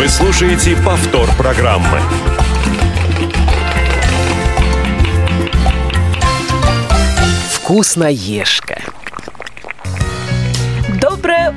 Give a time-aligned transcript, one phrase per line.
[0.00, 2.00] Вы слушаете повтор программы.
[7.50, 8.89] Вкусноежка.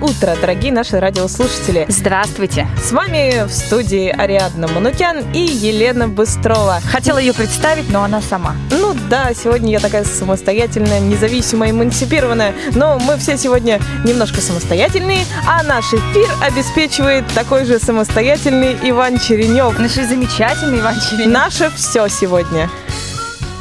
[0.03, 1.85] Утро, дорогие наши радиослушатели.
[1.87, 2.67] Здравствуйте.
[2.77, 6.81] С вами в студии Ариадна Манукян и Елена Быстрова.
[6.91, 8.53] Хотела ее представить, но она сама.
[8.69, 15.63] Ну да, сегодня я такая самостоятельная, независимая, эмансипированная, но мы все сегодня немножко самостоятельные, а
[15.63, 19.79] наш эфир обеспечивает такой же самостоятельный Иван Черенев.
[19.79, 21.31] Наш замечательный Иван Черенев.
[21.31, 22.69] Наше все сегодня.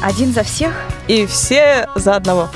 [0.01, 0.73] Один за всех.
[1.07, 2.49] И все за одного.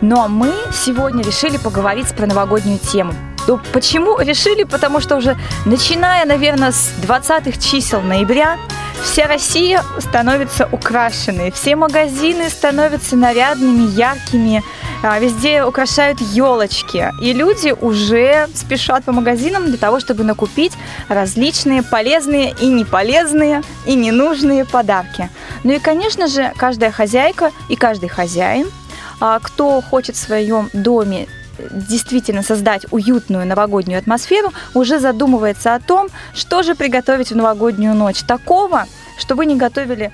[0.00, 3.14] Но мы сегодня решили поговорить про новогоднюю тему.
[3.46, 4.64] Ну, почему решили?
[4.64, 8.58] Потому что уже начиная, наверное, с 20-х чисел ноября
[9.02, 14.64] вся Россия становится украшенной, все магазины становятся нарядными, яркими,
[15.02, 20.72] а, везде украшают елочки, и люди уже спешат по магазинам для того, чтобы накупить
[21.08, 25.30] различные полезные и неполезные и ненужные подарки.
[25.62, 28.85] Ну и, конечно же, каждая хозяйка и каждый хозяин а,
[29.18, 31.26] кто хочет в своем доме
[31.70, 38.22] действительно создать уютную новогоднюю атмосферу, уже задумывается о том, что же приготовить в новогоднюю ночь.
[38.22, 38.86] Такого,
[39.18, 40.12] что вы не готовили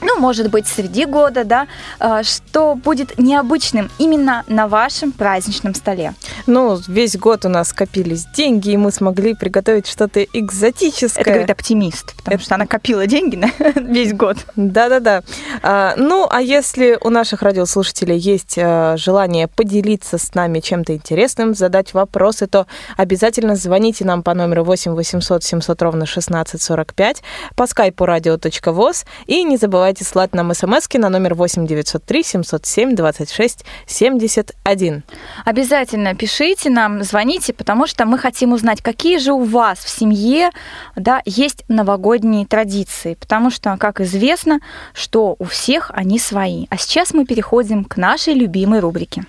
[0.00, 1.66] ну, может быть, среди года, да,
[1.98, 6.14] а, что будет необычным именно на вашем праздничном столе.
[6.46, 11.22] Ну, весь год у нас копились деньги, и мы смогли приготовить что-то экзотическое.
[11.22, 12.44] Это говорит оптимист, потому Это...
[12.44, 14.38] что она копила деньги на весь год.
[14.56, 15.22] Да-да-да.
[15.62, 21.54] А, ну, а если у наших радиослушателей есть а, желание поделиться с нами чем-то интересным,
[21.54, 27.22] задать вопросы, то обязательно звоните нам по номеру 8 800 700 ровно 1645
[27.56, 32.94] по скайпу radio.voz и не забывайте забывайте слать нам смс на номер 8 903 707
[32.94, 35.02] 26 71.
[35.46, 40.50] Обязательно пишите нам, звоните, потому что мы хотим узнать, какие же у вас в семье
[40.94, 43.14] да, есть новогодние традиции.
[43.14, 44.60] Потому что, как известно,
[44.92, 46.66] что у всех они свои.
[46.68, 49.24] А сейчас мы переходим к нашей любимой рубрике.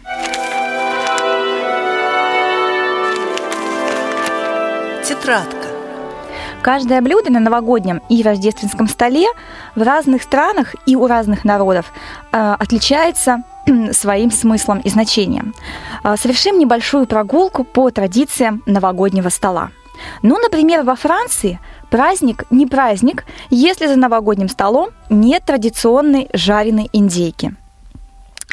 [5.08, 5.59] Тетрадка.
[6.62, 9.28] Каждое блюдо на новогоднем и рождественском столе
[9.76, 11.92] в разных странах и у разных народов
[12.32, 13.44] э, отличается
[13.92, 15.54] своим смыслом и значением.
[16.04, 19.72] Э, совершим небольшую прогулку по традициям новогоднего стола.
[20.22, 21.60] Ну, например, во Франции
[21.90, 27.56] праздник не праздник, если за новогодним столом нет традиционной жареной индейки–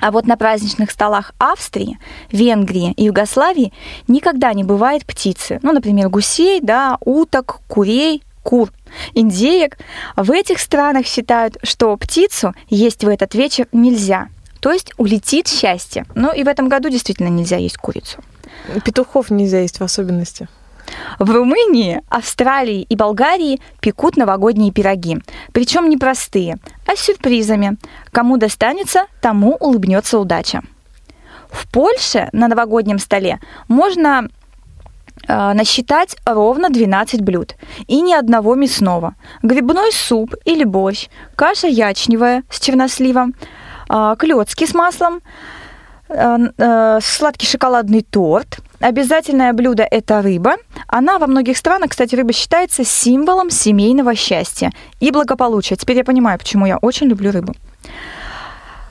[0.00, 1.98] а вот на праздничных столах Австрии,
[2.30, 3.72] Венгрии и Югославии
[4.08, 5.58] никогда не бывает птицы.
[5.62, 8.70] Ну, например, гусей, да, уток, курей, кур,
[9.14, 9.78] индеек.
[10.16, 14.28] В этих странах считают, что птицу есть в этот вечер нельзя.
[14.60, 16.06] То есть улетит счастье.
[16.14, 18.22] Ну и в этом году действительно нельзя есть курицу.
[18.84, 20.48] Петухов нельзя есть в особенности.
[21.18, 25.18] В Румынии, Австралии и Болгарии пекут новогодние пироги.
[25.52, 27.76] Причем не простые, а с сюрпризами.
[28.12, 30.62] Кому достанется, тому улыбнется удача.
[31.50, 34.28] В Польше на новогоднем столе можно
[35.26, 37.54] э, насчитать ровно 12 блюд
[37.86, 39.14] и ни одного мясного.
[39.42, 43.34] Грибной суп или борщ, каша ячневая с черносливом,
[43.88, 45.20] э, клетки с маслом,
[46.08, 50.56] э, э, сладкий шоколадный торт, Обязательное блюдо– это рыба.
[50.86, 54.70] Она во многих странах, кстати, рыба считается символом семейного счастья
[55.00, 55.76] и благополучия.
[55.76, 57.54] Теперь я понимаю, почему я очень люблю рыбу.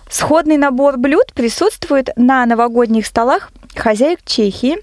[0.10, 4.78] Сходный набор блюд присутствует на новогодних столах хозяек Чехии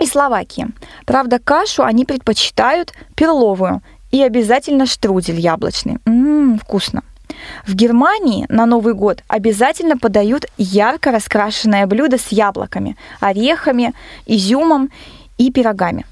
[0.00, 0.68] и Словакии.
[1.06, 5.98] Правда, кашу они предпочитают перловую и обязательно штрудель яблочный.
[6.06, 7.02] М-м, вкусно.
[7.66, 13.94] В Германии на Новый год обязательно подают ярко раскрашенное блюдо с яблоками, орехами,
[14.26, 14.90] изюмом
[15.36, 16.06] и пирогами.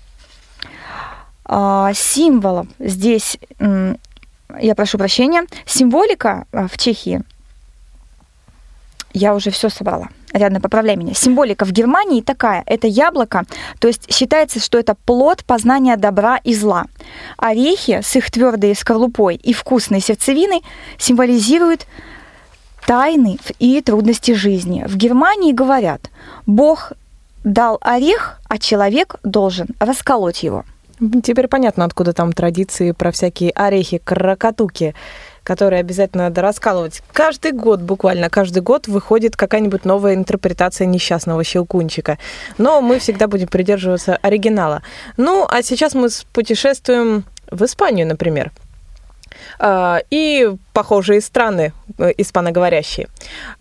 [1.45, 7.23] А, символом здесь, я прошу прощения, символика а, в Чехии,
[9.17, 11.15] я уже все собрала рядом поправляй меня.
[11.15, 12.63] Символика в Германии такая.
[12.67, 13.45] Это яблоко,
[13.79, 16.87] то есть считается, что это плод познания добра и зла.
[17.37, 20.63] Орехи с их твердой скорлупой и вкусной сердцевиной
[20.99, 21.87] символизируют
[22.87, 24.85] тайны и трудности жизни.
[24.87, 26.11] В Германии говорят,
[26.47, 26.93] Бог
[27.45, 30.65] дал орех, а человек должен расколоть его.
[31.23, 34.95] Теперь понятно, откуда там традиции про всякие орехи, крокотуки
[35.47, 37.03] которые обязательно надо раскалывать.
[37.13, 42.19] Каждый год, буквально каждый год выходит какая-нибудь новая интерпретация несчастного щелкунчика.
[42.59, 44.83] Но мы всегда будем придерживаться оригинала.
[45.17, 48.51] Ну, а сейчас мы путешествуем в Испанию, например.
[49.61, 53.09] А, и похожие страны э, испаноговорящие.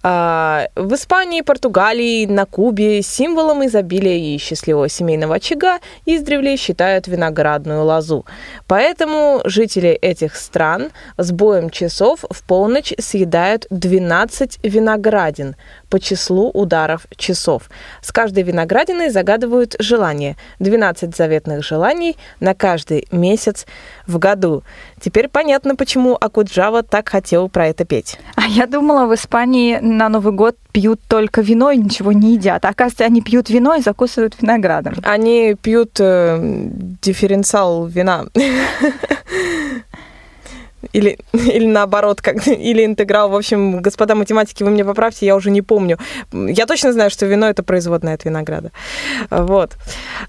[0.04, 7.86] А, в Испании, Португалии, на Кубе символом изобилия и счастливого семейного очага издревле считают виноградную
[7.86, 8.26] лозу.
[8.68, 15.56] Поэтому жители этих стран с боем часов в полночь съедают 12 виноградин
[15.90, 17.70] по числу ударов часов.
[18.02, 20.36] С каждой виноградиной загадывают желание.
[20.60, 23.66] 12 заветных желаний на каждый месяц
[24.06, 24.64] в году.
[25.00, 28.20] Теперь понятно, почему Акуджава так хотел про это петь.
[28.36, 32.66] А я думала, в Испании на Новый год пьют только вино и ничего не едят.
[32.66, 34.96] А оказывается, они пьют вино и закусывают виноградом.
[35.04, 36.38] Они пьют э,
[37.02, 38.26] дифференциал вина.
[40.96, 43.30] Или, или наоборот, как, или интеграл.
[43.30, 45.98] В общем, господа математики, вы меня поправьте, я уже не помню.
[46.34, 48.72] Я точно знаю, что вино это производное от винограда.
[49.30, 49.72] Вот.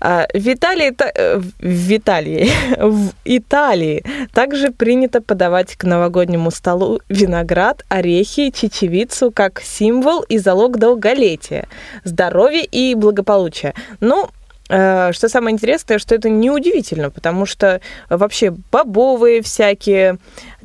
[0.00, 1.38] А, в Италии, э,
[2.78, 10.78] в Италии также принято подавать к новогоднему столу виноград, орехи, чечевицу как символ и залог
[10.78, 11.66] долголетия,
[12.04, 13.74] здоровья и благополучия.
[14.00, 14.28] Ну,
[14.68, 20.18] э, что самое интересное, что это неудивительно, потому что вообще бобовые всякие,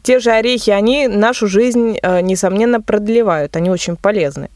[0.03, 4.49] те же орехи, они нашу жизнь, э, несомненно, продлевают, они очень полезны.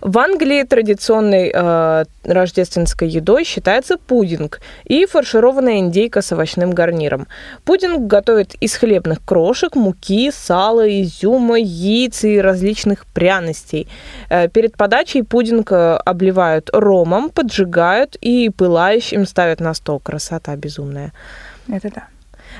[0.00, 7.26] В Англии традиционной э, рождественской едой считается пудинг и фаршированная индейка с овощным гарниром.
[7.64, 13.88] Пудинг готовят из хлебных крошек, муки, сала, изюма, яиц и различных пряностей.
[14.28, 20.00] Э, перед подачей пудинг э, обливают ромом, поджигают и пылающим ставят на стол.
[20.00, 21.12] Красота безумная.
[21.68, 22.11] Это да.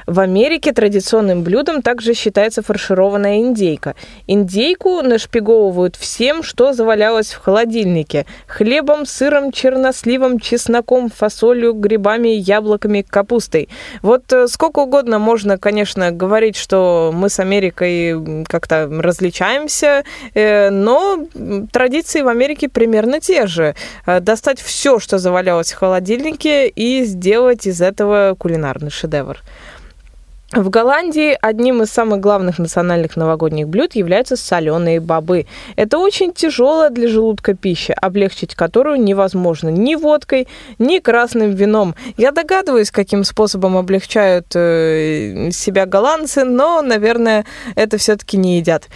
[0.07, 3.95] В Америке традиционным блюдом также считается фаршированная индейка.
[4.27, 8.27] Индейку нашпиговывают всем, что завалялось в холодильнике.
[8.47, 13.69] Хлебом, сыром, черносливом, чесноком, фасолью, грибами, яблоками, капустой.
[14.03, 21.27] Вот э, сколько угодно можно, конечно, говорить, что мы с Америкой как-то различаемся, э, но
[21.73, 23.75] традиции в Америке примерно те же.
[24.07, 29.39] Э, достать все, что завалялось в холодильнике, и сделать из этого кулинарный шедевр.
[30.53, 35.47] В Голландии одним из самых главных национальных новогодних блюд являются соленые бобы.
[35.77, 40.47] Это очень тяжелая для желудка пища, облегчить которую невозможно ни водкой,
[40.79, 41.95] ни красным вином.
[42.19, 48.89] Я догадываюсь, каким способом облегчают э, себя голландцы, но, наверное, это все-таки не едят.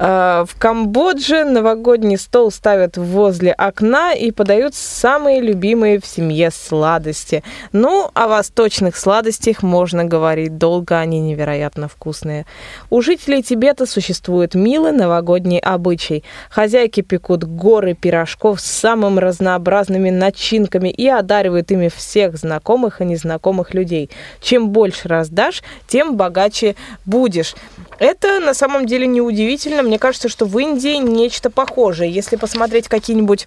[0.00, 7.44] Э, в Камбодже новогодний стол ставят возле окна и подают самые любимые в семье сладости.
[7.70, 12.46] Ну, о восточных сладостях можно говорить долго они невероятно вкусные.
[12.90, 16.24] У жителей Тибета существует милый новогодний обычай.
[16.50, 23.74] Хозяйки пекут горы пирожков с самыми разнообразными начинками и одаривают ими всех знакомых и незнакомых
[23.74, 24.10] людей.
[24.40, 26.74] Чем больше раздашь, тем богаче
[27.04, 27.54] будешь.
[27.98, 29.82] Это на самом деле неудивительно.
[29.82, 32.10] Мне кажется, что в Индии нечто похожее.
[32.10, 33.46] Если посмотреть какие-нибудь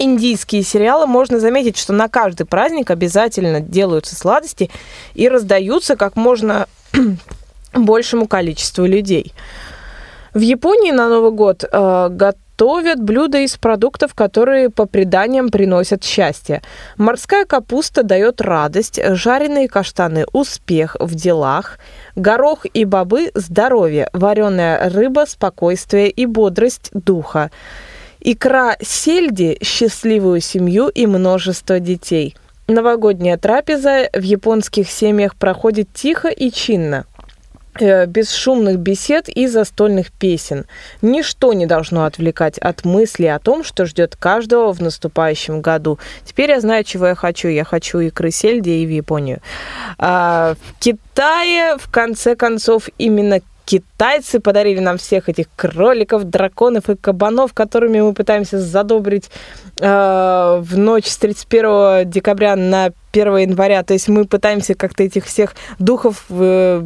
[0.00, 4.70] индийские сериалы, можно заметить, что на каждый праздник обязательно делаются сладости
[5.14, 6.66] и раздаются как можно
[7.72, 9.32] большему количеству людей.
[10.34, 16.60] В Японии на Новый год э, готовят блюда из продуктов, которые по преданиям приносят счастье.
[16.96, 21.78] Морская капуста дает радость, жареные каштаны– успех в делах,
[22.16, 27.52] горох и бобы– здоровье, вареная рыба– спокойствие и бодрость духа.
[28.26, 32.34] Икра сельди– счастливую семью и множество детей.
[32.66, 37.04] Новогодняя трапеза в японских семьях проходит тихо и чинно
[37.78, 40.64] э, без шумных бесед и застольных песен.
[41.02, 45.98] Ничто не должно отвлекать от мысли о том, что ждет каждого в наступающем году.
[46.24, 47.48] Теперь я знаю, чего я хочу.
[47.48, 49.40] Я хочу икры сельди и в Японию.
[49.98, 56.96] А в Китае, в конце концов, именно китайцы подарили нам всех этих кроликов, драконов и
[56.96, 59.30] кабанов, которыми мы пытаемся задобрить
[59.78, 63.82] э, в ночь с 31 декабря на 1 января.
[63.82, 66.82] То есть мы пытаемся как-то этих всех духов э,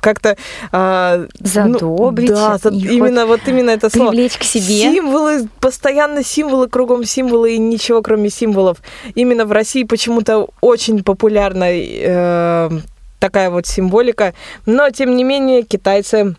[0.00, 0.36] как-то
[0.72, 2.30] э, задобрить.
[2.30, 4.10] Ну, да, за, именно вот именно это слово.
[4.10, 4.92] Привлечь к себе.
[4.92, 8.78] Символы, постоянно символы, кругом символы и ничего кроме символов.
[9.14, 12.70] Именно в России почему-то очень популярно э,
[13.18, 14.34] такая вот символика.
[14.66, 16.36] Но, тем не менее, китайцы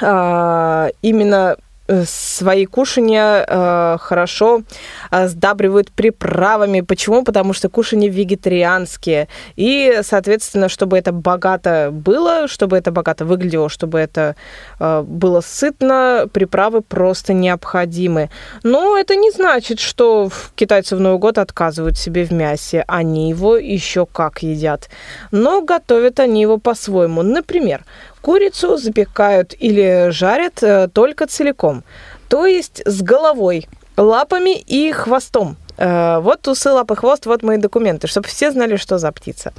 [0.00, 1.56] а, именно
[2.04, 4.62] свои кушания э, хорошо
[5.10, 6.82] э, сдабривают приправами.
[6.82, 7.24] Почему?
[7.24, 9.28] Потому что кушания вегетарианские.
[9.56, 14.36] И, соответственно, чтобы это богато было, чтобы это богато выглядело, чтобы это
[14.78, 18.30] э, было сытно, приправы просто необходимы.
[18.62, 22.84] Но это не значит, что китайцы в Новый год отказывают себе в мясе.
[22.86, 24.88] Они его еще как едят.
[25.30, 27.22] Но готовят они его по-своему.
[27.22, 27.84] Например,
[28.28, 31.82] курицу запекают или жарят э, только целиком,
[32.28, 33.66] то есть с головой,
[33.96, 35.56] лапами и хвостом.
[35.78, 39.52] Э, Вот усы, лапы, хвост, вот мои документы, чтобы все знали, что за птица.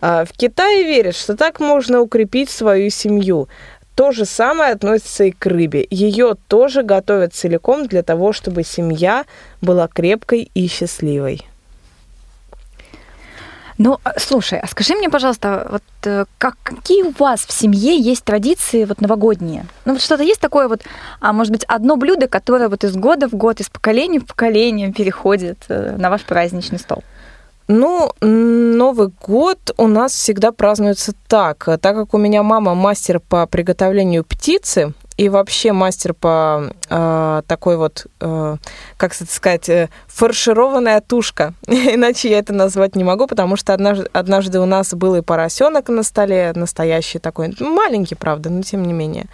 [0.00, 3.48] Э, В Китае верят, что так можно укрепить свою семью.
[3.94, 5.86] То же самое относится и к рыбе.
[5.90, 9.26] Ее тоже готовят целиком для того, чтобы семья
[9.60, 11.46] была крепкой и счастливой.
[13.78, 17.96] Ну, а, слушай, а скажи мне, пожалуйста, вот э, как, какие у вас в семье
[17.96, 19.66] есть традиции вот новогодние?
[19.84, 20.82] Ну, вот что-то есть такое вот,
[21.20, 24.92] а может быть, одно блюдо, которое вот из года в год, из поколения в поколение
[24.96, 27.04] переходит э, на ваш праздничный стол?
[27.68, 31.64] Ну, Новый год у нас всегда празднуется так.
[31.80, 37.76] Так как у меня мама мастер по приготовлению птицы и вообще мастер по э, такой
[37.76, 38.56] вот, э,
[38.96, 41.54] как это сказать, э, фаршированная тушка.
[41.66, 45.88] Иначе я это назвать не могу, потому что однажды, однажды у нас был и поросенок
[45.88, 49.26] на столе, настоящий такой, маленький, правда, но тем не менее.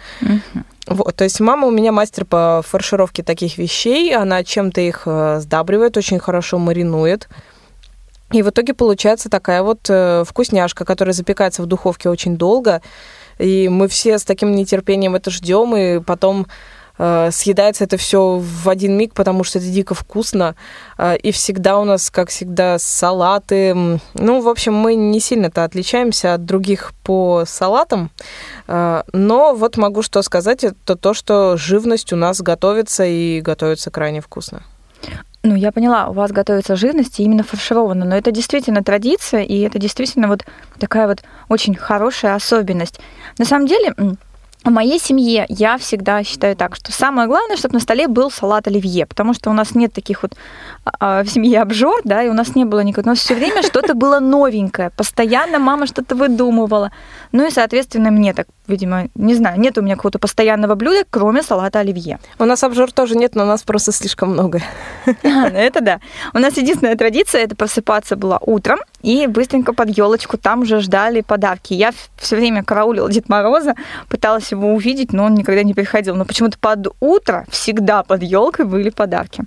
[0.87, 5.39] Вот, то есть мама у меня мастер по фаршировке таких вещей, она чем-то их э,
[5.39, 7.27] сдабривает, очень хорошо маринует.
[8.35, 12.81] И в итоге получается такая вот э, вкусняшка, которая запекается в духовке очень долго.
[13.39, 16.45] И мы все с таким нетерпением это ждем, и потом
[16.97, 20.57] э, съедается это все в один миг, потому что это дико вкусно.
[20.97, 23.73] Э, и всегда у нас, как всегда, салаты.
[24.15, 28.11] Ну, в общем, мы не сильно-то отличаемся от других по салатам.
[28.67, 33.91] Э, Но вот могу что сказать, это то, что живность у нас готовится и готовится
[33.91, 34.63] крайне вкусно.
[35.45, 39.59] Ну, я поняла, у вас готовится живность и именно фаршировано, но это действительно традиция, и
[39.59, 40.43] это действительно вот
[40.79, 42.99] такая вот очень хорошая особенность.
[43.37, 43.93] На самом деле,
[44.63, 48.67] в моей семье я всегда считаю так, что самое главное, чтобы на столе был салат
[48.67, 50.33] оливье, потому что у нас нет таких вот
[50.83, 53.93] а, в семье обжор, да, и у нас не было никакого, нас все время что-то
[53.93, 56.91] было новенькое, постоянно мама что-то выдумывала.
[57.31, 61.43] Ну и, соответственно, мне так, видимо, не знаю, нет у меня какого-то постоянного блюда, кроме
[61.43, 62.19] салата оливье.
[62.39, 64.61] У нас обжор тоже нет, но у нас просто слишком много.
[65.23, 65.99] А, ну это да.
[66.33, 71.21] У нас единственная традиция это просыпаться была утром и быстренько под елочку там уже ждали
[71.21, 71.73] подарки.
[71.73, 73.75] Я все время караулила Дед Мороза,
[74.09, 76.15] пыталась его увидеть, но он никогда не приходил.
[76.15, 79.43] Но почему-то под утро всегда под елкой были подарки.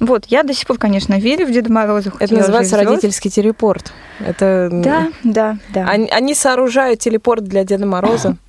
[0.00, 2.12] Вот, я до сих пор, конечно, верю в Деда Мороза.
[2.18, 3.92] Это называется родительский телепорт.
[4.18, 5.84] Это Да, да, да.
[5.88, 8.36] Они, они сооружают телепорт для Деда Мороза.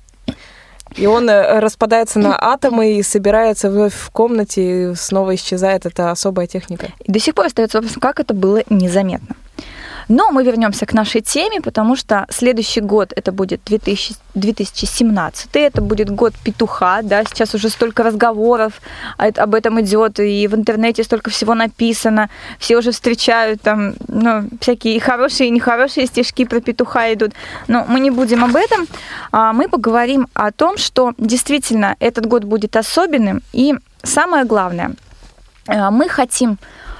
[0.96, 5.86] И он э, распадается на атомы и собирается вновь в комнате, и снова исчезает.
[5.86, 6.88] Это особая техника.
[7.00, 9.36] И до сих пор остается вопрос, как это было незаметно.
[10.08, 15.80] Но мы вернемся к нашей теме, потому что следующий год это будет 2000, 2017, это
[15.80, 18.80] будет год петуха, да, сейчас уже столько разговоров
[19.16, 25.00] об этом идет, и в интернете столько всего написано, все уже встречают там, ну, всякие
[25.00, 27.32] хорошие, и нехорошие стишки про петуха идут,
[27.68, 28.86] но мы не будем об этом,
[29.30, 34.92] а мы поговорим о том, что действительно этот год будет особенным, и самое главное,
[35.66, 36.58] а, мы хотим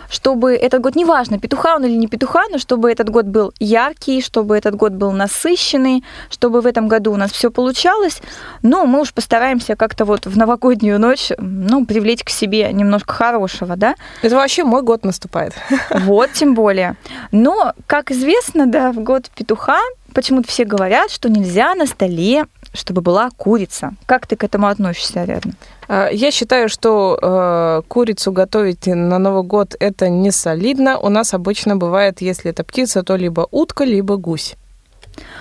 [0.09, 4.21] чтобы этот год, неважно, петуха он или не петуха, но чтобы этот год был яркий,
[4.21, 8.21] чтобы этот год был насыщенный, чтобы в этом году у нас все получалось.
[8.63, 13.77] Ну, мы уж постараемся как-то вот в новогоднюю ночь, ну, привлечь к себе немножко хорошего,
[13.77, 13.95] да?
[14.23, 15.55] Это вообще мой год наступает.
[15.91, 16.97] Вот, тем более.
[17.33, 19.81] Но, как известно, да, в год петуха
[20.15, 23.95] почему-то все говорят, что нельзя на столе, чтобы была курица.
[24.07, 25.53] Как ты к этому относишься, Ариадна?
[25.89, 30.99] А, Я считаю, что э, курицу готовить на Новый год это не солидно.
[30.99, 34.57] У нас обычно бывает, если это птица, то либо утка, либо гусь.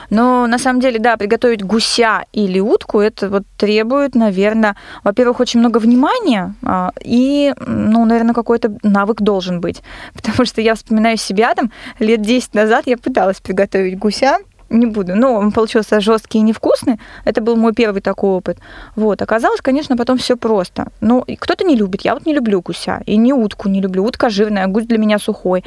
[0.10, 5.60] Но на самом деле, да, приготовить гуся или утку, это вот требует, наверное, во-первых, очень
[5.60, 9.82] много внимания, а, и, ну, наверное, какой-то навык должен быть.
[10.14, 14.38] Потому что я вспоминаю себя там лет 10 назад, я пыталась приготовить гуся,
[14.74, 15.16] не буду.
[15.16, 17.00] Но он получился жесткий и невкусный.
[17.26, 18.58] Это был мой первый такой опыт.
[18.96, 19.22] Вот.
[19.22, 20.88] Оказалось, конечно, потом все просто.
[21.02, 22.02] Ну, и кто-то не любит.
[22.02, 23.02] Я вот не люблю гуся.
[23.06, 24.04] И не утку не люблю.
[24.04, 25.64] Утка жирная, гусь для меня сухой.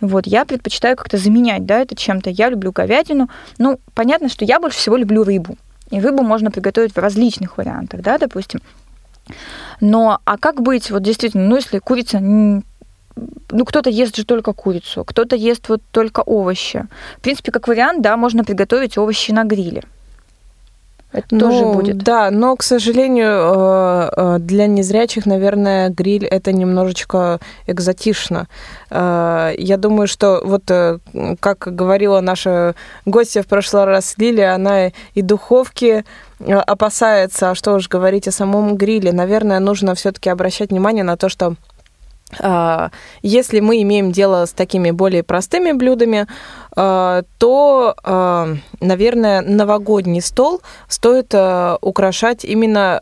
[0.00, 0.26] Вот.
[0.26, 2.30] Я предпочитаю как-то заменять, да, это чем-то.
[2.30, 3.28] Я люблю говядину.
[3.58, 5.56] Ну, понятно, что я больше всего люблю рыбу.
[5.90, 8.60] И рыбу можно приготовить в различных вариантах, да, допустим.
[9.80, 12.18] Но, а как быть, вот действительно, ну, если курица
[13.50, 16.86] ну, кто-то ест же только курицу, кто-то ест вот только овощи.
[17.18, 19.82] В принципе, как вариант, да, можно приготовить овощи на гриле.
[21.10, 21.98] Это тоже Ну, будет.
[21.98, 28.46] Да, но, к сожалению, э, э, для незрячих, наверное, гриль это немножечко экзотично.
[28.90, 30.64] Э, Я думаю, что вот,
[31.40, 32.74] как говорила наша
[33.06, 36.04] гостья в прошлый раз Лилия, она и духовки
[36.66, 39.12] опасается, а что уж говорить о самом гриле.
[39.12, 41.54] Наверное, нужно все-таки обращать внимание на то, что
[43.22, 46.26] если мы имеем дело с такими более простыми блюдами,
[46.76, 51.34] а, то, а, наверное, новогодний стол стоит
[51.80, 52.98] украшать именно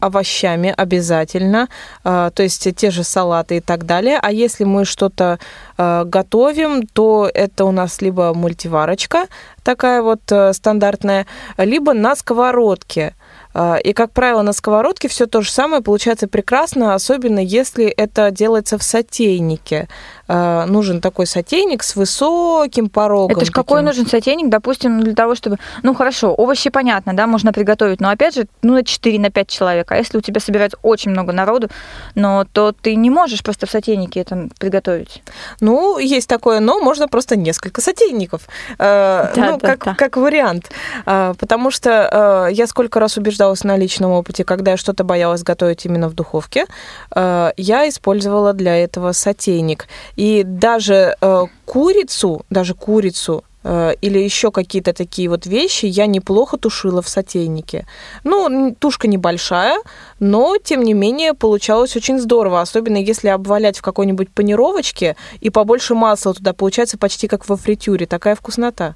[0.00, 1.68] овощами обязательно,
[2.02, 4.18] то есть те же салаты и так далее.
[4.20, 5.38] А если мы что-то
[5.78, 9.26] готовим, то это у нас либо мультиварочка
[9.62, 10.20] такая вот
[10.52, 11.26] стандартная,
[11.56, 13.14] либо на сковородке.
[13.52, 18.30] А, и, как правило, на сковородке все то же самое получается прекрасно, особенно если это
[18.30, 19.88] делается в сотейнике.
[20.28, 23.36] А, нужен такой сотейник с высоким порогом.
[23.36, 25.58] Это же какой нужен сотейник, допустим, для того, чтобы...
[25.82, 29.48] Ну, хорошо, овощи понятно, да, можно приготовить, но, опять же, ну, на 4, на 5
[29.48, 29.90] человек.
[29.90, 31.68] А если у тебя собирается очень много народу,
[32.14, 35.22] но то ты не можешь просто в сотейнике это приготовить.
[35.60, 38.42] Ну, есть такое, но можно просто несколько сотейников.
[38.78, 39.94] А, да, ну, да, как, да.
[39.94, 40.70] как вариант.
[41.04, 46.08] Потому что я сколько раз убеждалась на личном опыте, когда я что-то боялась готовить именно
[46.08, 46.66] в духовке,
[47.14, 49.86] я использовала для этого сотейник.
[50.16, 56.58] И даже э, курицу, даже курицу э, или еще какие-то такие вот вещи я неплохо
[56.58, 57.86] тушила в сотейнике.
[58.24, 59.78] Ну, тушка небольшая,
[60.18, 65.94] но, тем не менее, получалось очень здорово, особенно если обвалять в какой-нибудь панировочке и побольше
[65.94, 68.94] масла туда, получается почти как во фритюре, такая вкуснота.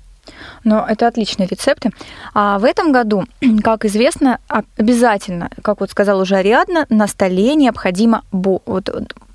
[0.64, 1.90] Но это отличные рецепты.
[2.32, 3.24] А в этом году,
[3.62, 8.22] как известно, обязательно, как вот сказала уже Ариадна, на столе необходимо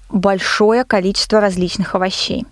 [0.09, 2.45] большое количество различных овощей.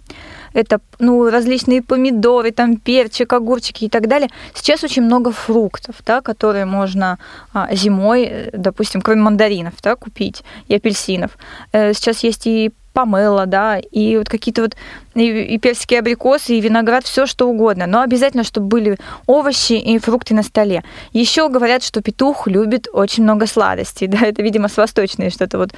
[0.53, 4.29] Это ну, различные помидоры, там, перчик, огурчики и так далее.
[4.55, 7.19] Сейчас очень много фруктов, да, которые можно
[7.53, 11.37] а, зимой, э, допустим, кроме мандаринов, да, купить, и апельсинов.
[11.73, 14.75] Э, сейчас есть и помело, да, и вот какие-то вот
[15.13, 17.85] и, и персики, абрикосы, и виноград, все что угодно.
[17.85, 20.83] Но обязательно, чтобы были овощи и фрукты на столе.
[21.13, 24.07] Еще говорят, что петух любит очень много сладостей.
[24.17, 25.69] Да, это, видимо, с восточной что-то вот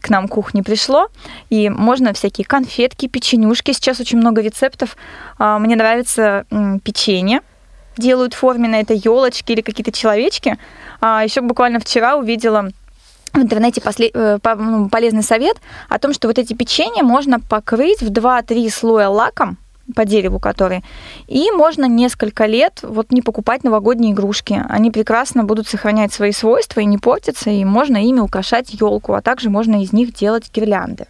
[0.00, 1.08] к нам кухни пришло.
[1.50, 3.72] И можно всякие конфетки, печенюшки.
[3.72, 4.96] Сейчас очень много рецептов.
[5.38, 6.46] А, мне нравится
[6.82, 7.40] печенье
[7.96, 10.58] делают форменное, это елочки или какие-то человечки.
[11.00, 12.70] А еще буквально вчера увидела
[13.34, 15.56] в интернете после, э, ну, полезный совет
[15.88, 19.58] о том, что вот эти печенья можно покрыть в 2-3 слоя лаком
[19.94, 20.82] по дереву который,
[21.26, 24.64] и можно несколько лет вот не покупать новогодние игрушки.
[24.70, 29.20] Они прекрасно будут сохранять свои свойства и не портятся, и можно ими украшать елку, а
[29.20, 31.06] также можно из них делать гирлянды.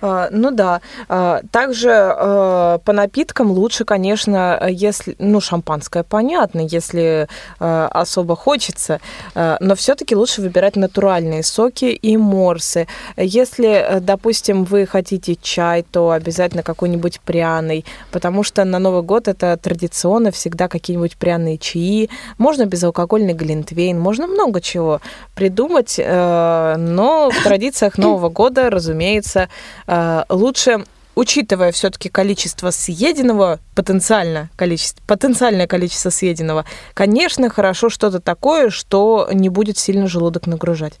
[0.00, 0.80] А, ну да.
[1.08, 9.00] А, также а, по напиткам лучше, конечно, если, ну, шампанское понятно, если особо хочется,
[9.34, 12.86] но все-таки лучше выбирать натуральные соки и морсы.
[13.16, 19.56] Если, допустим, вы хотите чай, то обязательно какой-нибудь пряный, потому что на Новый год это
[19.56, 25.00] традиционно всегда какие-нибудь пряные чаи, можно безалкогольный глинтвейн, можно много чего
[25.34, 29.48] придумать, но в традициях Нового года, разумеется,
[29.87, 29.87] Э,
[30.28, 30.84] лучше
[31.18, 39.48] учитывая все-таки количество съеденного, потенциально количество, потенциальное количество съеденного, конечно, хорошо что-то такое, что не
[39.48, 41.00] будет сильно желудок нагружать.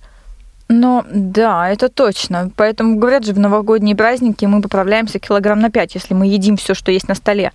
[0.68, 2.50] Но да, это точно.
[2.56, 6.74] Поэтому говорят же, в новогодние праздники мы поправляемся килограмм на 5, если мы едим все,
[6.74, 7.52] что есть на столе.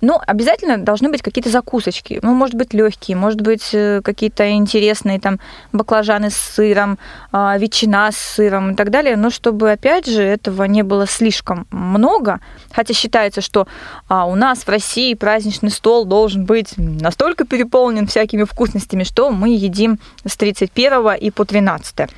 [0.00, 2.20] Но обязательно должны быть какие-то закусочки.
[2.22, 5.40] Ну, может быть, легкие, может быть, э, какие-то интересные там
[5.72, 6.98] баклажаны с сыром,
[7.32, 9.16] а, ветчина с сыром и так далее.
[9.16, 13.66] Но чтобы, опять же, этого не было слишком много, хотя считается, что
[14.08, 19.50] а, у нас в России праздничный стол должен быть настолько переполнен всякими вкусностями, что мы
[19.50, 22.08] едим с 31 и по 12.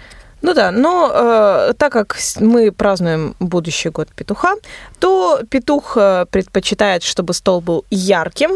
[0.43, 4.55] Ну да, но э, так как мы празднуем будущий год петуха,
[4.99, 8.51] то петух э, предпочитает, чтобы стол был ярким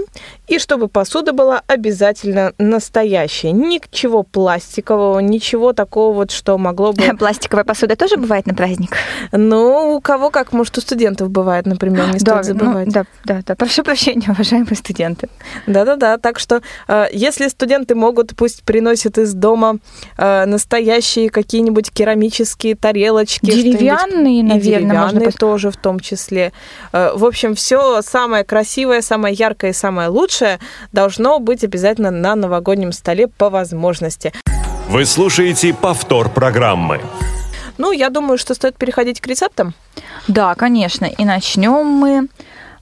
[0.46, 3.52] и чтобы посуда была обязательно настоящая.
[3.52, 7.02] Ничего пластикового, ничего такого вот, что могло бы...
[7.18, 8.96] Пластиковая посуда тоже бывает на праздник?
[9.32, 12.86] Ну, у кого как, может, у студентов бывает, например, не стоит да, ну, забывать.
[12.86, 13.54] Ну, да, да, да.
[13.54, 15.28] Прошу прощения, уважаемые студенты.
[15.66, 19.78] Да-да-да, так что э, если студенты могут, пусть приносят из дома
[20.16, 23.46] э, настоящие какие-нибудь керамические тарелочки.
[23.46, 25.32] Деревянные, наверное, деревянные можно...
[25.32, 26.52] тоже в том числе.
[26.92, 30.58] Э, в общем, все самое красивое, самое яркое и самое лучшее
[30.92, 34.32] должно быть обязательно на новогоднем столе по возможности.
[34.88, 37.00] Вы слушаете повтор программы.
[37.78, 39.74] Ну, я думаю, что стоит переходить к рецептам.
[40.28, 41.06] Да, конечно.
[41.06, 42.28] И начнем мы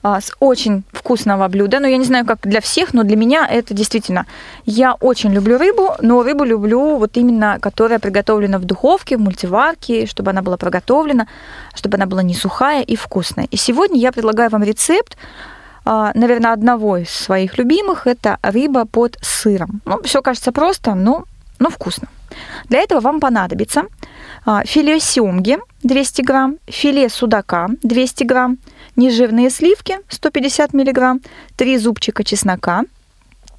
[0.03, 1.79] с очень вкусного блюда.
[1.79, 4.25] Ну, я не знаю, как для всех, но для меня это действительно...
[4.65, 10.05] Я очень люблю рыбу, но рыбу люблю вот именно, которая приготовлена в духовке, в мультиварке,
[10.05, 11.27] чтобы она была проготовлена,
[11.73, 13.47] чтобы она была не сухая и вкусная.
[13.51, 15.17] И сегодня я предлагаю вам рецепт
[15.85, 18.07] а, наверное, одного из своих любимых.
[18.07, 19.81] Это рыба под сыром.
[19.85, 21.25] Ну, все кажется просто, но,
[21.59, 22.07] но вкусно.
[22.69, 23.83] Для этого вам понадобится
[24.45, 28.57] а, филе семги 200 грамм, филе судака 200 грамм,
[28.95, 31.21] нежирные сливки 150 миллиграмм,
[31.57, 32.83] 3 зубчика чеснока,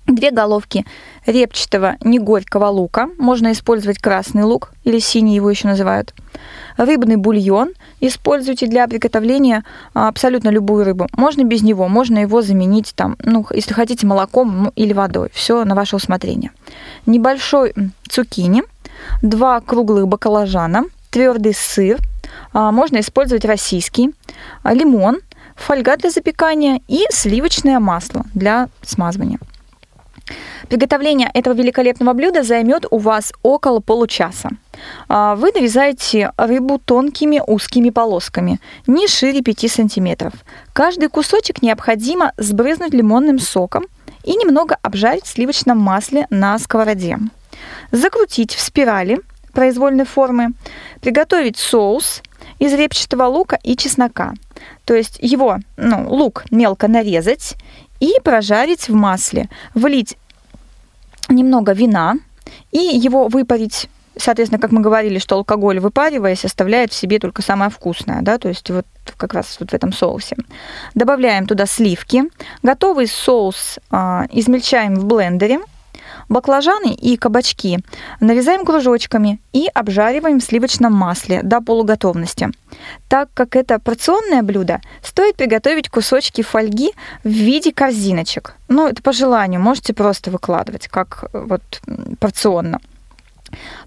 [0.07, 0.85] Две головки
[1.25, 3.09] репчатого негорького лука.
[3.17, 6.13] Можно использовать красный лук или синий его еще называют.
[6.77, 7.71] Рыбный бульон
[8.01, 11.07] используйте для приготовления а, абсолютно любую рыбу.
[11.17, 15.31] Можно без него, можно его заменить там, ну, если хотите, молоком ну, или водой.
[15.33, 16.51] Все на ваше усмотрение.
[17.07, 17.73] Небольшой
[18.07, 18.63] цукини,
[19.23, 21.99] два круглых баклажана, твердый сыр,
[22.53, 24.15] можно использовать российский,
[24.65, 25.21] лимон,
[25.57, 29.39] фольга для запекания и сливочное масло для смазывания.
[30.69, 34.51] Приготовление этого великолепного блюда займет у вас около получаса.
[35.09, 40.33] А, вы нарезаете рыбу тонкими узкими полосками, не шире 5 сантиметров.
[40.73, 43.85] Каждый кусочек необходимо сбрызнуть лимонным соком
[44.25, 47.19] и немного обжарить в сливочном масле на сковороде.
[47.93, 49.21] Закрутить в спирали
[49.55, 50.53] произвольной формы,
[51.01, 52.23] приготовить соус
[52.59, 54.35] из репчатого лука и чеснока.
[54.85, 57.55] То есть его, ну, лук мелко нарезать
[58.01, 59.49] и прожарить в масле.
[59.75, 60.17] Влить
[61.29, 62.17] немного вина
[62.71, 67.69] и его выпарить соответственно, как мы говорили, что алкоголь, выпариваясь, оставляет в себе только самое
[67.69, 68.87] вкусное, да, то есть вот
[69.17, 70.37] как раз вот в этом соусе.
[70.95, 72.23] Добавляем туда сливки.
[72.63, 75.59] Готовый соус а, измельчаем в блендере–
[76.29, 77.79] Баклажаны и кабачки
[78.21, 82.51] нарезаем кружочками и обжариваем в сливочном масле до полуготовности.
[83.09, 88.55] Так как это порционное блюдо, стоит приготовить кусочки фольги в виде корзиночек.
[88.69, 91.63] Ну, это по желанию, можете просто выкладывать, как вот
[92.19, 92.81] порционно.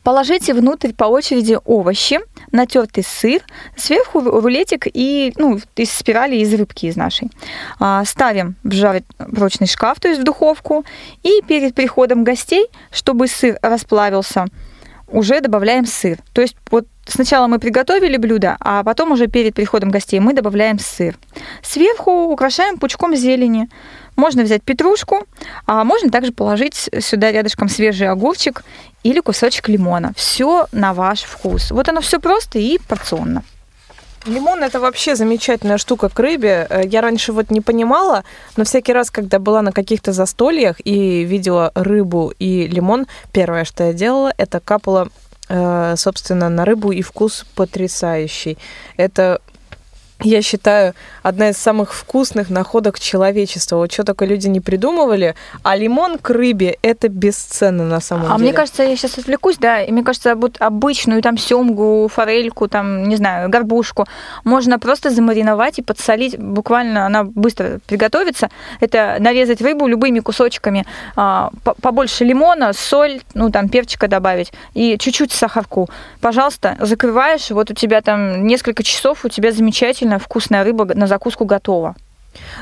[0.03, 2.19] Положите внутрь по очереди овощи,
[2.51, 3.41] натертый сыр,
[3.75, 7.29] сверху рулетик и ну, из спирали из рыбки из нашей.
[7.79, 9.01] А, ставим в
[9.35, 10.85] прочный шкаф, то есть в духовку,
[11.23, 14.45] и перед приходом гостей, чтобы сыр расплавился,
[15.07, 16.17] уже добавляем сыр.
[16.33, 20.79] То есть вот сначала мы приготовили блюдо, а потом уже перед приходом гостей мы добавляем
[20.79, 21.17] сыр.
[21.63, 23.69] Сверху украшаем пучком зелени.
[24.17, 25.25] Можно взять петрушку,
[25.67, 28.63] а можно также положить сюда рядышком свежий огурчик
[29.03, 30.11] или кусочек лимона.
[30.17, 31.71] Все на ваш вкус.
[31.71, 33.43] Вот оно все просто и порционно.
[34.25, 36.67] Лимон это вообще замечательная штука к рыбе.
[36.69, 38.23] Э, я раньше вот не понимала,
[38.57, 43.85] но всякий раз, когда была на каких-то застольях и видела рыбу и лимон, первое, что
[43.85, 45.09] я делала, это капала
[45.49, 48.57] э, собственно, на рыбу и вкус потрясающий.
[48.97, 49.41] Это
[50.21, 53.77] я считаю, одна из самых вкусных находок человечества.
[53.77, 55.35] Вот что только люди не придумывали.
[55.63, 58.35] А лимон к рыбе– это бесценно на самом а деле.
[58.35, 62.67] А мне кажется, я сейчас отвлекусь, да, и мне кажется, вот обычную там семгу, форельку,
[62.67, 64.07] там, не знаю, горбушку
[64.43, 66.37] можно просто замариновать и подсолить.
[66.39, 68.49] Буквально она быстро приготовится.
[68.79, 71.51] Это нарезать рыбу любыми кусочками, а,
[71.81, 75.89] побольше лимона, соль, ну, там, перчика добавить и чуть-чуть сахарку.
[76.21, 81.07] Пожалуйста, закрываешь, вот у тебя там несколько часов, у тебя замечательно действительно вкусная рыба на
[81.07, 81.95] закуску готова.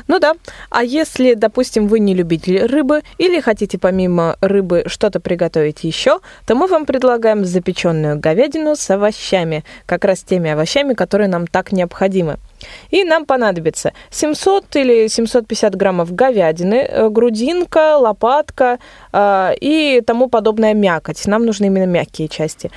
[0.08, 0.34] Ну да.
[0.70, 6.54] А если, допустим, вы не любитель рыбы или хотите помимо рыбы что-то приготовить еще, то
[6.54, 12.38] мы вам предлагаем запеченную говядину с овощами, как раз теми овощами, которые нам так необходимы.
[12.90, 18.78] И нам понадобится 700 или 750 граммов говядины, э, грудинка, лопатка
[19.12, 21.26] э, и тому подобная мякоть.
[21.26, 22.70] Нам нужны именно мягкие части.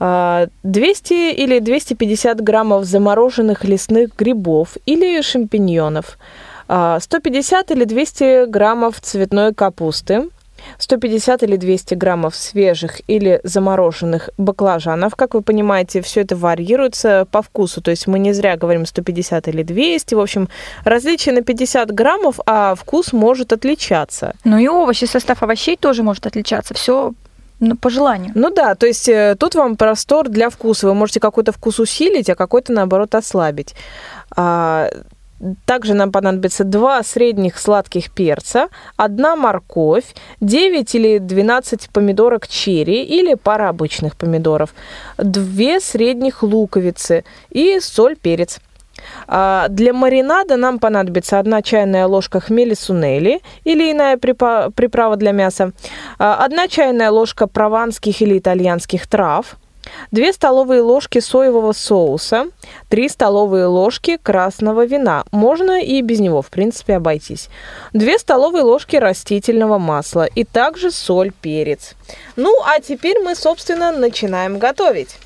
[0.00, 6.18] Э, 200 или 250 граммов замороженных лесных грибов или шампиньонов.
[6.68, 10.30] Э, 150 или 200 граммов цветной капусты.
[10.78, 15.14] 150 или 200 граммов свежих или замороженных баклажанов.
[15.16, 17.80] Как вы понимаете, все это варьируется по вкусу.
[17.80, 20.14] То есть мы не зря говорим 150 или 200.
[20.14, 20.48] В общем,
[20.84, 24.34] различие на 50 граммов, а вкус может отличаться.
[24.44, 26.74] Ну и овощи, состав овощей тоже может отличаться.
[26.74, 27.12] Все
[27.80, 28.32] по желанию.
[28.34, 30.86] Ну да, то есть э, тут вам простор для вкуса.
[30.86, 33.74] Вы можете какой-то вкус усилить, а какой-то, наоборот, ослабить.
[35.40, 43.02] А, также нам понадобится два средних сладких перца, одна морковь, 9 или 12 помидорок черри
[43.02, 44.74] или пара обычных помидоров,
[45.18, 48.60] две средних луковицы и соль, перец.
[49.28, 55.72] А, для маринада нам понадобится одна чайная ложка хмели сунели или иная приправа для мяса,
[56.18, 59.56] а, одна чайная ложка прованских или итальянских трав–
[60.10, 62.46] 2 столовые ложки соевого соуса,
[62.88, 65.24] 3 столовые ложки красного вина.
[65.30, 67.48] Можно и без него, в принципе, обойтись.
[67.92, 71.94] 2 столовые ложки растительного масла и также соль, перец.
[72.36, 75.16] Ну, а теперь мы, собственно, начинаем готовить.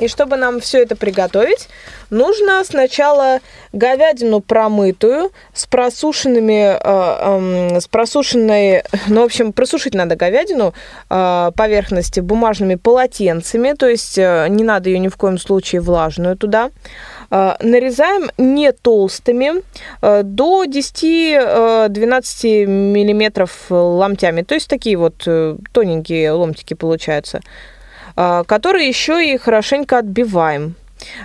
[0.00, 1.68] И чтобы нам все это приготовить,
[2.08, 3.40] нужно сначала
[3.72, 10.72] говядину промытую с просушенными, э, э, с просушенной, ну, в общем, просушить надо говядину
[11.10, 16.36] э, поверхности бумажными полотенцами, то есть э, не надо ее ни в коем случае влажную
[16.36, 16.70] туда.
[17.30, 19.62] Э, нарезаем не толстыми,
[20.00, 27.40] э, до 10-12 миллиметров ломтями, то есть такие вот э, тоненькие ломтики получаются.
[28.22, 30.74] А, которые еще и хорошенько отбиваем.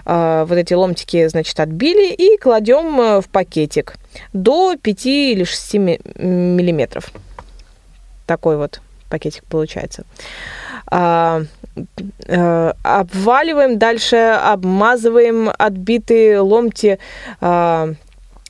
[0.06, 3.96] А, вот эти ломтики, значит, отбили и кладем э, в пакетик
[4.32, 7.12] до 5 или 6 миллиметров.
[8.26, 8.80] Такой вот
[9.10, 10.06] пакетик получается.
[10.90, 11.42] А,
[12.28, 16.98] э, обваливаем дальше, обмазываем отбитые ломти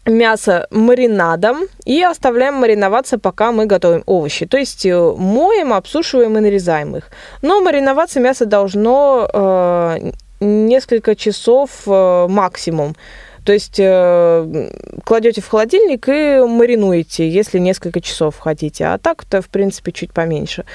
[0.05, 4.45] мясо маринадом и оставляем мариноваться, пока мы готовим овощи.
[4.45, 7.09] То есть э, моем, обсушиваем и нарезаем их.
[7.41, 12.95] Но мариноваться мясо должно э, несколько часов э, максимум.
[13.45, 14.69] То есть э,
[15.03, 18.85] кладете в холодильник и маринуете, если несколько часов хотите.
[18.85, 20.65] А так-то, в принципе, чуть поменьше.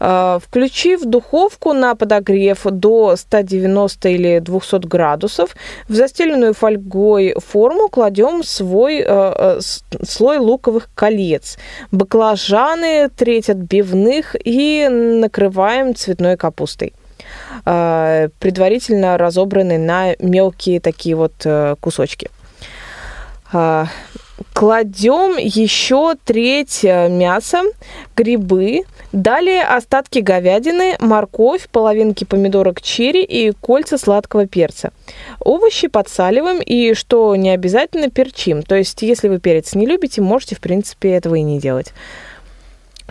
[0.00, 5.54] Э, включив духовку на подогрев до 190 или 200 градусов,
[5.88, 9.60] в застеленную фольгой форму кладем свой э, э
[10.06, 11.58] слой луковых колец,
[11.92, 16.92] баклажаны, треть отбивных и накрываем цветной капустой.
[17.64, 22.30] Э, предварительно разобраны на мелкие такие вот э, кусочки.
[23.52, 23.86] Э,
[24.52, 27.62] кладем еще треть мяса,
[28.16, 34.92] грибы, далее остатки говядины, морковь, половинки помидорок черри и кольца сладкого перца.
[35.40, 38.62] Овощи подсаливаем и, что не обязательно, перчим.
[38.62, 41.92] То есть, если вы перец не любите, можете, в принципе, этого и не делать.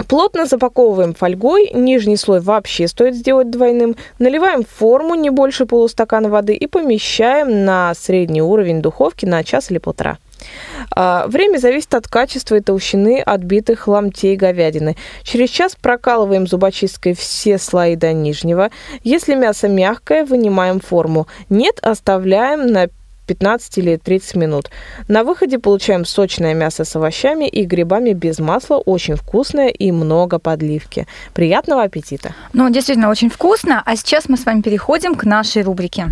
[0.07, 6.29] Плотно запаковываем фольгой, нижний слой вообще стоит сделать двойным, наливаем в форму не больше полустакана
[6.29, 10.17] воды и помещаем на средний уровень духовки на час или полтора.
[10.91, 14.95] А, время зависит от качества и толщины отбитых ломтей говядины.
[15.23, 18.71] Через час прокалываем зубочисткой все слои до нижнего.
[19.03, 21.27] Если мясо мягкое, вынимаем форму.
[21.49, 22.89] Нет, оставляем на
[23.25, 24.69] 15 или 30 минут.
[25.07, 30.39] На выходе получаем сочное мясо с овощами и грибами без масла, очень вкусное и много
[30.39, 31.07] подливки.
[31.33, 32.33] Приятного аппетита!
[32.53, 33.81] Ну, действительно, очень вкусно.
[33.85, 36.07] А сейчас мы с вами переходим к нашей рубрике.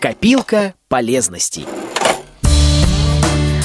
[0.00, 1.66] Копилка полезностей.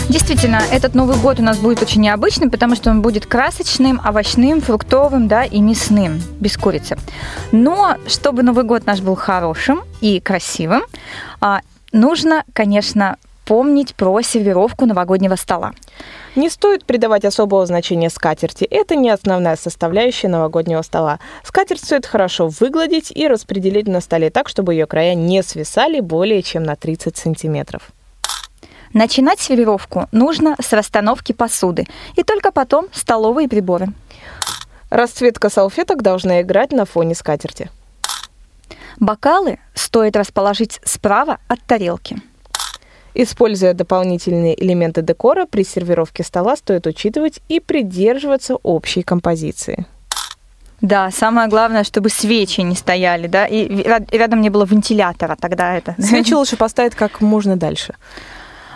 [0.09, 4.61] Действительно, этот Новый год у нас будет очень необычным, потому что он будет красочным, овощным,
[4.61, 6.97] фруктовым, да, и мясным, без курицы.
[7.51, 10.83] Но чтобы Новый год наш был хорошим и красивым,
[11.41, 11.59] а,
[11.91, 15.73] нужно, конечно, помнить про сервировку новогоднего стола.
[16.35, 18.65] Не стоит придавать особого значения скатерти.
[18.65, 21.19] Это не основная составляющая новогоднего стола.
[21.43, 26.43] Скатерть стоит хорошо выгладить и распределить на столе так, чтобы ее края не свисали более
[26.43, 27.91] чем на 30 сантиметров.
[28.93, 33.87] Начинать сервировку нужно с расстановки посуды и только потом столовые приборы.
[34.89, 37.69] Расцветка салфеток должна играть на фоне скатерти.
[38.99, 42.17] Бокалы стоит расположить справа от тарелки.
[43.13, 49.85] Используя дополнительные элементы декора, при сервировке стола стоит учитывать и придерживаться общей композиции.
[50.81, 53.67] Да, самое главное, чтобы свечи не стояли, да, и
[54.11, 55.95] рядом не было вентилятора, тогда это.
[55.99, 57.95] Свечи лучше поставить как можно дальше.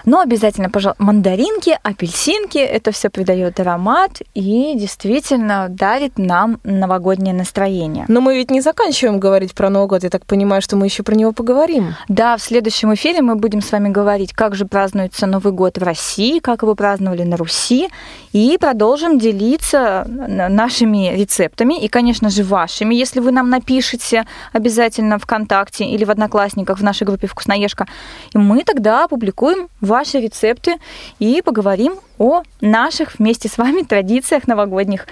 [0.05, 8.05] Но обязательно, пожалуйста, мандаринки, апельсинки, это все придает аромат и действительно дарит нам новогоднее настроение.
[8.07, 11.03] Но мы ведь не заканчиваем говорить про Новый год, я так понимаю, что мы еще
[11.03, 11.95] про него поговорим.
[12.07, 15.83] Да, в следующем эфире мы будем с вами говорить, как же празднуется Новый год в
[15.83, 17.89] России, как его праздновали на Руси,
[18.33, 25.85] и продолжим делиться нашими рецептами и, конечно же, вашими, если вы нам напишите обязательно ВКонтакте
[25.85, 27.87] или в Одноклассниках в нашей группе «Вкусноежка»,
[28.33, 30.77] и мы тогда опубликуем ваши рецепты
[31.19, 35.05] и поговорим о наших вместе с вами традициях новогодних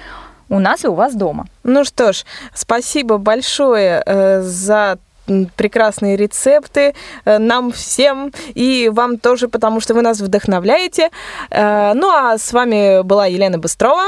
[0.49, 1.45] у нас и у вас дома.
[1.63, 4.97] Ну что ж, спасибо большое э, за
[5.55, 11.09] прекрасные рецепты э, нам всем и вам тоже, потому что вы нас вдохновляете.
[11.51, 14.07] Э, ну а с вами была Елена Быстрова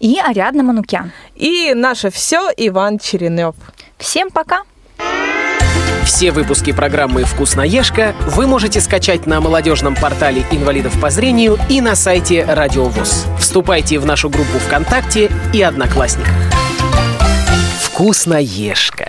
[0.00, 1.12] и Ариадна Манукян.
[1.36, 3.54] И наше все Иван Черенев.
[3.98, 4.62] Всем пока!
[6.04, 11.96] Все выпуски программы «Вкусноежка» вы можете скачать на молодежном портале инвалидов по зрению и на
[11.96, 13.26] сайте Радио ВОЗ.
[13.38, 16.34] Вступайте в нашу группу ВКонтакте и Одноклассниках.
[17.80, 19.08] «Вкусноежка»